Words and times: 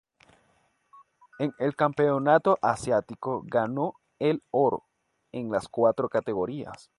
En 1.37 1.53
el 1.59 1.75
Campeonato 1.75 2.57
Asiático 2.63 3.43
ganó 3.45 3.93
el 4.17 4.41
oro 4.49 4.87
en 5.31 5.51
las 5.51 5.67
cuatro 5.67 6.09
categorías. 6.09 6.89